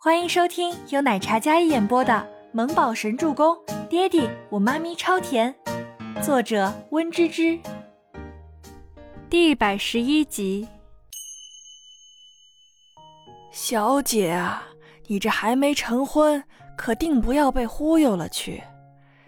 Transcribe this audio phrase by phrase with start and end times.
[0.00, 2.12] 欢迎收听由奶茶一演播的
[2.52, 3.52] 《萌宝神助攻》，
[3.88, 5.52] 爹地我妈咪超甜，
[6.22, 7.58] 作者温芝芝。
[9.28, 10.68] 第一百十一集。
[13.50, 14.62] 小姐啊，
[15.08, 16.44] 你这还没成婚，
[16.76, 18.62] 可定不要被忽悠了去。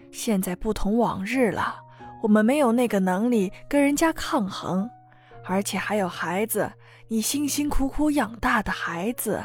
[0.09, 1.81] 现在不同往日了，
[2.23, 4.89] 我们没有那个能力跟人家抗衡，
[5.43, 6.71] 而且还有孩子，
[7.09, 9.43] 你辛辛苦苦养大的孩子。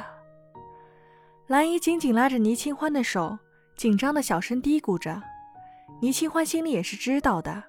[1.48, 3.38] 兰姨紧紧拉着倪清欢的手，
[3.76, 5.22] 紧张的小声嘀咕着。
[6.00, 7.62] 倪清欢心里也是知道的。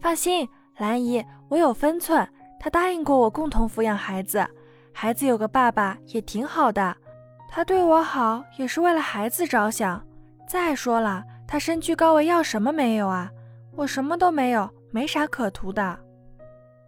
[0.00, 0.48] 放心，
[0.78, 2.26] 兰姨，我有分寸。
[2.58, 4.46] 他答应过我共同抚养孩子，
[4.94, 6.96] 孩子有个爸爸也挺好的。
[7.50, 10.02] 他对我好也是为了孩子着想。
[10.48, 13.30] 再说了，他身居高位，要什么没有啊？
[13.76, 15.98] 我什么都没有，没啥可图的。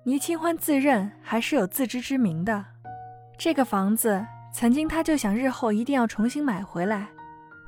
[0.04, 2.65] 倪清欢自认还是有自知之明的。
[3.37, 4.27] 这个房子。
[4.59, 7.09] 曾经，他就想日后一定要重新买回来。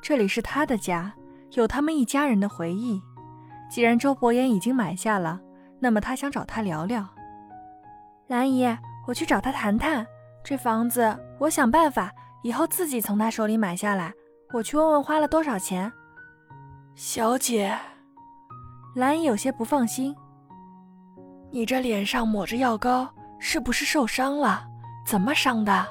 [0.00, 1.12] 这里是他的家，
[1.50, 2.98] 有他们一家人的回忆。
[3.70, 5.38] 既然周伯言已经买下了，
[5.80, 7.06] 那么他想找他聊聊。
[8.28, 8.66] 兰姨，
[9.06, 10.06] 我去找他谈谈。
[10.42, 12.10] 这房子，我想办法
[12.42, 14.10] 以后自己从他手里买下来。
[14.54, 15.92] 我去问问花了多少钱。
[16.94, 17.78] 小姐，
[18.94, 20.16] 兰姨有些不放心。
[21.50, 23.06] 你这脸上抹着药膏，
[23.38, 24.66] 是不是受伤了？
[25.04, 25.86] 怎么伤的？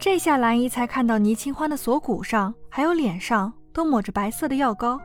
[0.00, 5.00] 这下兰姨才看到倪清欢的锁骨上还有脸上都抹着白色的药膏，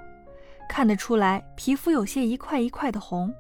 [0.69, 3.33] 看得出来皮肤有些一块一块的红，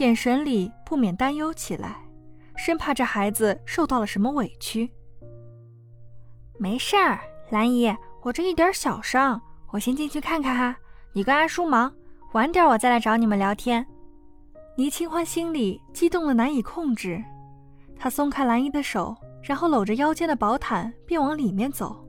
[0.00, 1.96] 眼神里不免担忧起来，
[2.56, 4.90] 生怕这孩子受到了什么委屈。
[6.58, 10.74] 没事儿，兰姨，我这一点小伤，我先进去看看哈。
[11.12, 11.92] 你跟阿叔忙，
[12.32, 13.86] 晚点我再来找你们聊天。
[14.76, 17.22] 倪清欢心里激动的难以控制，
[17.98, 19.14] 她松开兰姨的手。
[19.42, 22.04] 然后搂着腰间的薄毯，便往里面走。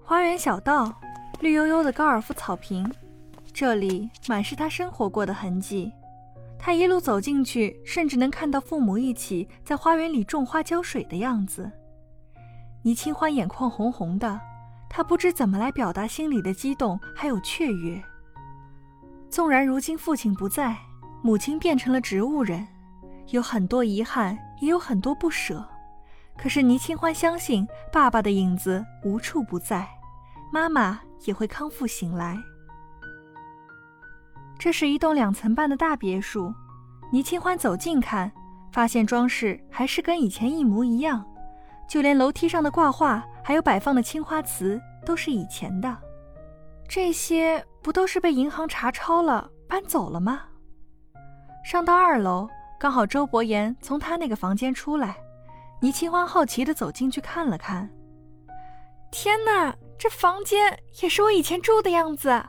[0.00, 0.92] 花园小道，
[1.40, 2.88] 绿油油的高尔夫草坪，
[3.52, 5.92] 这里满是他生活过的痕迹。
[6.58, 11.70] 他一路走进去，甚至能看到父母一起在花园里种花浇水的样子。
[12.82, 14.40] 倪清欢眼眶红红的，
[14.88, 18.00] 他不知怎么来表达心里的激动还有雀跃。
[19.28, 20.76] 纵然如今父亲不在，
[21.22, 22.66] 母亲变成了植物人，
[23.30, 25.64] 有很多遗憾，也有很多不舍。
[26.36, 29.88] 可是倪清欢相信，爸爸的影子无处不在，
[30.52, 32.36] 妈妈也会康复醒来。
[34.58, 36.52] 这是一栋两层半的大别墅，
[37.12, 38.30] 倪清欢走近看，
[38.72, 41.24] 发现装饰还是跟以前一模一样，
[41.88, 45.96] 就连楼梯上的挂画，还有摆放的青花瓷，都是以前的。
[46.88, 50.42] 这些不都是被银行查抄了，搬走了吗？
[51.64, 55.16] 上到二楼，刚好周伯言从他那个房间出来。
[55.82, 57.90] 倪清欢好奇地走进去看了看，
[59.10, 62.40] 天哪，这房间也是我以前住的样子。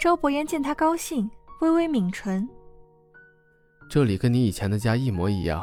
[0.00, 2.48] 周伯言见他高兴，微微抿唇
[3.90, 5.62] ：“这里跟你以前的家一模一样。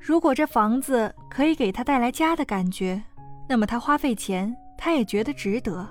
[0.00, 3.02] 如果这房子可以给他带来家的感觉，
[3.46, 5.86] 那么他花费钱，他也觉得值得。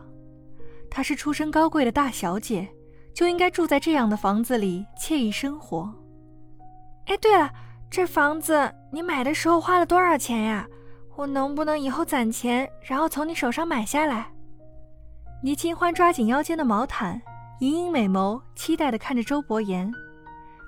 [0.90, 2.68] 她是出身高贵的大小姐，
[3.14, 5.94] 就应该住在这样的房子里惬意生活。
[7.06, 7.54] 哎，对了。”
[7.94, 10.68] 这房子你买的时候花了多少钱呀？
[11.16, 14.32] 我能不能以后攒钱，然后从你手上买下来？
[15.44, 17.22] 倪清欢抓紧腰间的毛毯，
[17.60, 19.94] 盈盈美眸，期待地看着周伯言。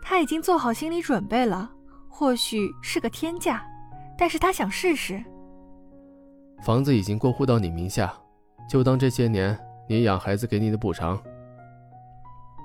[0.04, 1.68] 他已经做好心理准备了，
[2.08, 3.66] 或许是个天价，
[4.16, 5.20] 但是他想试试。
[6.64, 8.14] 房子已经过户到你名下，
[8.70, 9.58] 就当这些年
[9.90, 11.20] 你养孩子给你的补偿。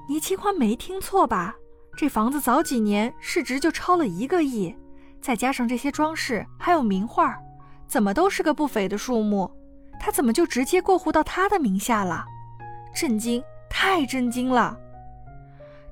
[0.06, 1.56] 倪清欢没听错吧？
[1.96, 4.74] 这房子早几年市值就超了一个亿，
[5.20, 7.38] 再加上这些装饰还有名画，
[7.86, 9.50] 怎么都是个不菲的数目。
[9.98, 12.24] 他怎么就直接过户到他的名下了？
[12.94, 14.78] 震惊，太震惊了！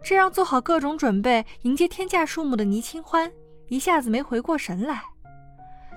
[0.02, 3.30] 这让做好各种准备迎接天价数目的倪清欢
[3.68, 5.02] 一下子没回过神来，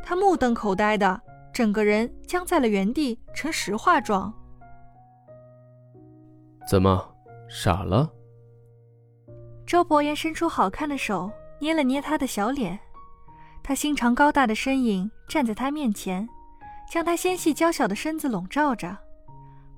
[0.03, 1.21] 他目瞪口呆的，
[1.53, 4.33] 整个人僵在了原地，成石化状。
[6.67, 7.15] 怎么
[7.47, 8.11] 傻了？
[9.65, 12.77] 周伯言伸出好看的手，捏了捏他的小脸。
[13.63, 16.27] 他心长高大的身影站在他面前，
[16.89, 18.97] 将他纤细娇小的身子笼罩着，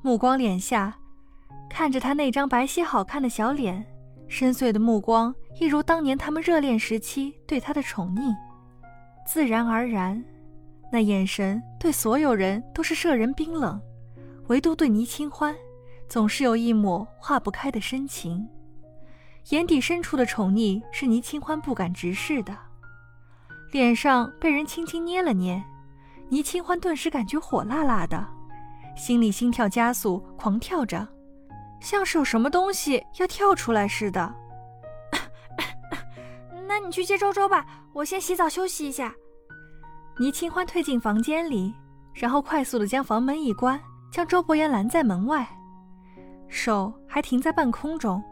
[0.01, 0.97] 目光敛下，
[1.69, 3.85] 看着他那张白皙好看的小脸，
[4.27, 8.33] 深邃的目光一如当年他们热恋时期对他的宠溺。
[9.27, 10.23] 自然而然，
[10.91, 13.79] 那眼神对所有人都是摄人冰冷，
[14.47, 15.53] 唯独对倪清欢，
[16.07, 18.47] 总是有一抹化不开的深情。
[19.49, 22.57] 眼底深处的宠溺是倪清欢不敢直视的，
[23.71, 25.61] 脸上被人轻轻捏了捏，
[26.29, 28.25] 倪清欢顿时感觉火辣辣的，
[28.95, 31.05] 心里心跳加速，狂跳着，
[31.81, 34.33] 像是有什么东西要跳出来似的。
[36.65, 39.13] 那你去接周周吧，我先洗澡休息一下。
[40.19, 41.73] 倪清欢退进房间里，
[42.13, 43.79] 然后快速的将房门一关，
[44.09, 45.45] 将周伯言拦在门外，
[46.47, 48.23] 手还停在半空中，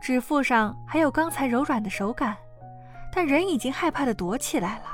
[0.00, 2.36] 指腹上还有刚才柔软的手感，
[3.12, 4.84] 但人已经害怕的躲起来了。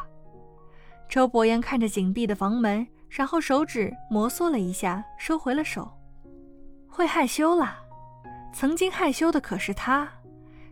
[1.08, 5.90] 周伯言看着紧闭的房门，然后手指摩挲了一下，收回了手。
[6.88, 7.76] 会害羞了，
[8.52, 10.08] 曾经害羞的可是他，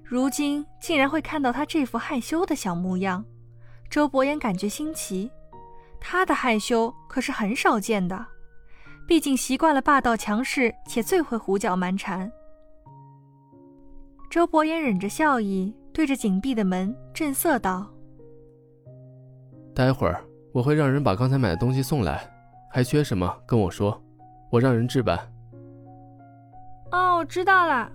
[0.05, 3.25] 如今竟然会看到他这副害羞的小模样。
[3.91, 5.31] 周伯言感觉新奇，
[6.01, 8.27] 他的害羞可是很少见的，
[9.09, 12.31] 毕竟习惯了霸道强势且最会胡搅蛮缠。
[14.31, 17.87] 周伯言忍着笑意，对着紧闭的门震色道
[19.75, 22.29] ：“待会儿。”我会让人把刚才买的东西送来，
[22.71, 24.03] 还缺什么跟我说，
[24.51, 25.17] 我让人置办。
[26.91, 27.93] 哦，我知道了。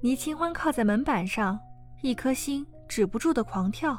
[0.00, 1.58] 倪清欢靠在门板上，
[2.02, 3.98] 一颗心止不住的狂跳。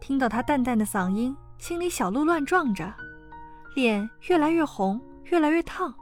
[0.00, 2.92] 听到他淡淡的嗓音，心里小鹿乱撞着，
[3.76, 5.94] 脸越来越红，越来越烫。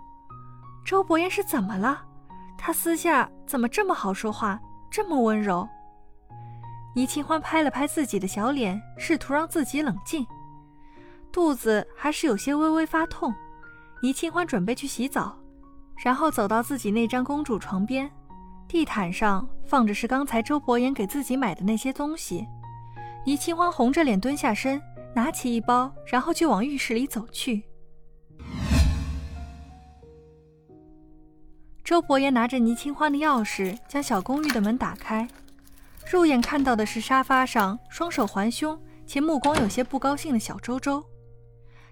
[0.85, 2.03] 周伯言是怎么了？
[2.59, 4.59] 他私下怎么这么好说话，
[4.91, 5.69] 这么温柔？
[6.95, 10.27] 倪清欢拍了拍自己的小脸，试图让自己冷静。
[11.31, 13.31] 肚子还是有些微微发痛。
[14.03, 15.37] 倪清欢准备去洗澡，
[16.03, 18.11] 然后走到自己那张公主床边，
[18.67, 22.49] 地毯上放着是刚才周伯言给自己买的那些东西。
[23.27, 24.81] 倪清欢红着脸蹲下身，
[25.15, 27.63] 拿起一包，然后就往浴室里走去。
[31.85, 35.29] 周伯言拿着倪清欢的钥匙，将小公寓的门打开。
[36.11, 41.05] 入眼看到的是沙发上双手环胸且目光有些不高兴的小周周，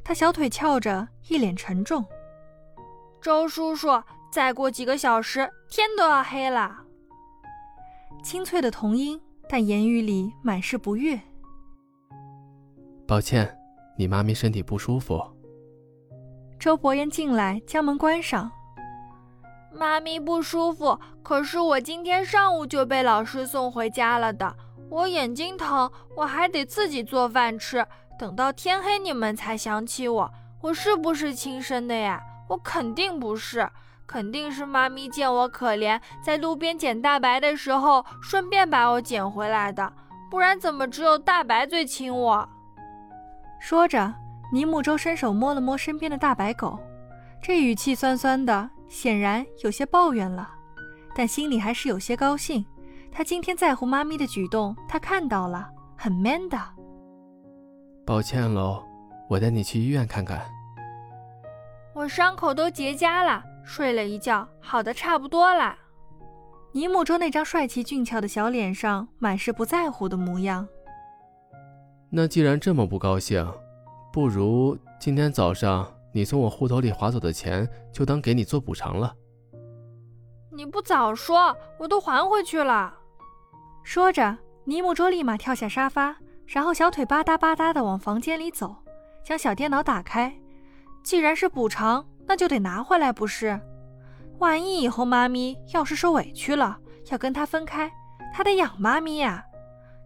[0.04, 2.04] 他小腿翘着，一脸沉重。
[3.20, 3.88] 周叔叔，
[4.30, 6.84] 再过几个小时天都要黑了。
[8.22, 11.20] 清脆的童音，但言语里满是不悦。
[13.06, 13.56] 抱歉，
[13.98, 15.20] 你妈咪身体不舒服。
[16.58, 18.50] 周伯言进来，将门关上。
[19.72, 24.54] 妈咪不舒服，可是我今天上午就被老师送回家了的。
[24.88, 27.86] 我眼睛疼，我还得自己做饭吃。
[28.18, 30.30] 等到天黑，你们才想起我。
[30.60, 32.20] 我是不是亲生的呀？
[32.48, 33.70] 我肯定不是，
[34.06, 39.92] 肯定是妈咪见我可怜，在路边捡大白的时候，顺便把我捡回来的。
[40.28, 42.48] 不然怎么只有大白最亲我？
[43.60, 44.12] 说着，
[44.52, 46.78] 倪木舟伸手摸了摸身边的大白狗，
[47.40, 48.68] 这语气酸酸的。
[48.90, 50.50] 显然有些抱怨了，
[51.14, 52.66] 但心里还是有些高兴。
[53.12, 56.58] 他今天在乎妈咪的举动，他看到了，很 man 的。
[58.04, 58.84] 抱歉喽，
[59.28, 60.42] 我带你去医院看看。
[61.94, 65.76] 我伤口都结痂了，睡了一觉，好的差不多了。
[66.72, 70.66] 尼木舟那张帅气俊俏的小脸上满是不在乎的模样。
[72.10, 73.46] 那既然这么不高兴，
[74.12, 75.86] 不如今天早上。
[76.12, 79.14] 你从我户头里划走的钱，就当给你做补偿了。
[80.52, 82.92] 你不早说，我都还回去了。
[83.84, 86.16] 说着，尼木卓立马跳下沙发，
[86.46, 88.74] 然后小腿吧嗒吧嗒的往房间里走，
[89.24, 90.34] 将小电脑打开。
[91.02, 93.58] 既然是补偿，那就得拿回来，不是？
[94.38, 96.78] 万一以后妈咪要是受委屈了，
[97.10, 97.90] 要跟他分开，
[98.34, 99.44] 他得养妈咪呀。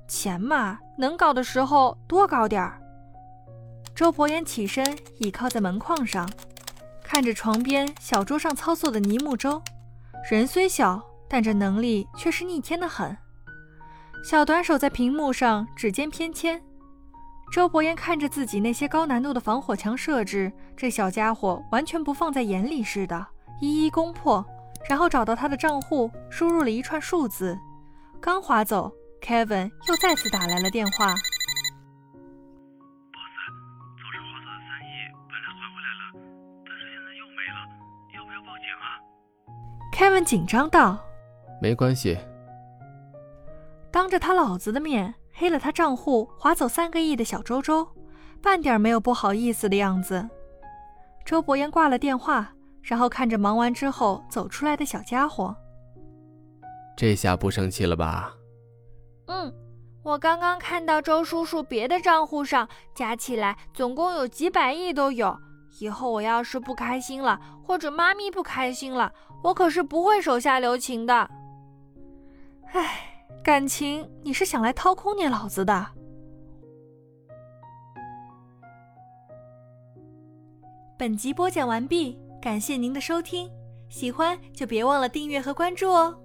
[0.06, 2.80] 钱嘛，能搞的时候多搞点儿。
[3.94, 4.84] 周伯言起身，
[5.18, 6.28] 倚靠在门框上，
[7.04, 9.62] 看着床边小桌上操作的尼木舟。
[10.28, 13.16] 人虽小，但这能力却是逆天的很。
[14.24, 16.60] 小短手在屏幕上指尖偏签。
[17.52, 23.24] 周伯言看着自己那些高难度的防火墙设置，这小家伙完全不放在眼里似的，
[23.60, 24.44] 一一攻破，
[24.88, 27.56] 然后找到他的账户，输入了一串数字。
[28.20, 28.90] 刚划走
[29.22, 31.14] ，Kevin 又再次打来了电话。
[39.92, 40.98] Kevin 紧张道
[41.62, 42.18] ：“没关系，
[43.92, 47.86] 当着他老子的面黑了他账户，划走三个亿的小周周，
[48.42, 50.28] 半点没有不好意思的样子。”
[51.24, 55.56] 周伯言挂了电话，然后看着忙完之后走出来的小家伙
[56.96, 58.34] ：“这下不生气了吧
[59.28, 59.54] ？”“嗯，
[60.02, 65.38] 我刚刚看到周叔叔别的账户上加起来总共有几百亿都有。”
[65.78, 69.12] 以后我要是不开心了，或者妈咪不开心了，
[69.42, 71.28] 我可是不会手下留情的。
[72.72, 75.86] 唉，感情你是想来掏空你老子的？
[80.96, 83.50] 本集播讲完毕，感谢您的收听，
[83.88, 86.16] 喜欢就别忘了订阅和关注哦。